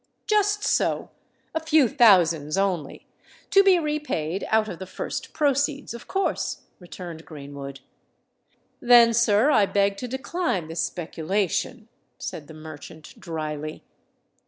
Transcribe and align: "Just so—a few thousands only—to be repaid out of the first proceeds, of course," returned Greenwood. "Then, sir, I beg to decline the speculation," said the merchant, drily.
"Just 0.25 0.63
so—a 0.63 1.59
few 1.59 1.87
thousands 1.87 2.57
only—to 2.57 3.63
be 3.63 3.77
repaid 3.77 4.47
out 4.49 4.67
of 4.67 4.79
the 4.79 4.87
first 4.87 5.31
proceeds, 5.31 5.93
of 5.93 6.07
course," 6.07 6.61
returned 6.79 7.23
Greenwood. 7.23 7.81
"Then, 8.79 9.13
sir, 9.13 9.51
I 9.51 9.67
beg 9.67 9.97
to 9.97 10.07
decline 10.07 10.69
the 10.69 10.75
speculation," 10.75 11.87
said 12.17 12.47
the 12.47 12.55
merchant, 12.55 13.13
drily. 13.19 13.83